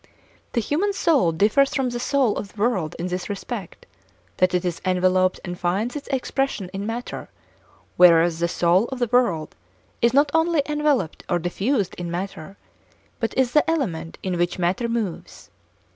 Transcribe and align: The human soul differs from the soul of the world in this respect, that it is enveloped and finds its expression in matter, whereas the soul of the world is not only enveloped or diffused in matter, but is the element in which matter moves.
The 0.53 0.61
human 0.61 0.93
soul 0.93 1.31
differs 1.31 1.75
from 1.75 1.91
the 1.91 1.99
soul 1.99 2.35
of 2.35 2.51
the 2.53 2.59
world 2.59 2.95
in 2.97 3.05
this 3.09 3.29
respect, 3.29 3.85
that 4.37 4.55
it 4.55 4.65
is 4.65 4.81
enveloped 4.83 5.39
and 5.45 5.59
finds 5.59 5.95
its 5.95 6.07
expression 6.07 6.71
in 6.73 6.87
matter, 6.87 7.29
whereas 7.97 8.39
the 8.39 8.47
soul 8.47 8.85
of 8.87 8.97
the 8.97 9.09
world 9.11 9.55
is 10.01 10.11
not 10.11 10.31
only 10.33 10.63
enveloped 10.65 11.23
or 11.29 11.37
diffused 11.37 11.93
in 11.99 12.09
matter, 12.09 12.57
but 13.19 13.37
is 13.37 13.51
the 13.51 13.69
element 13.69 14.17
in 14.23 14.39
which 14.39 14.57
matter 14.57 14.89
moves. 14.89 15.51